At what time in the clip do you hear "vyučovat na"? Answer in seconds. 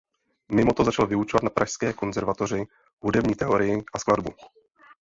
1.07-1.49